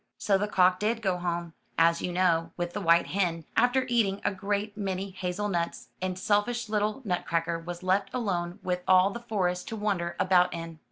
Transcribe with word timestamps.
So 0.17 0.35
the 0.35 0.47
cock 0.47 0.79
did 0.79 1.03
go 1.03 1.17
home, 1.17 1.53
as 1.77 2.01
you 2.01 2.11
know, 2.11 2.53
with 2.57 2.73
the 2.73 2.81
white 2.81 3.05
hen, 3.05 3.45
after 3.55 3.85
eating 3.87 4.19
a 4.25 4.33
great 4.33 4.75
many 4.75 5.11
hazel 5.11 5.47
nuts, 5.47 5.89
and 6.01 6.17
selfish 6.17 6.69
little 6.69 7.03
Nutcracker 7.05 7.59
was 7.59 7.83
left 7.83 8.09
alone 8.11 8.57
with 8.63 8.81
all 8.87 9.11
the 9.11 9.19
forest 9.19 9.67
to 9.67 9.75
wander 9.75 10.15
about 10.19 10.51
in. 10.55 10.79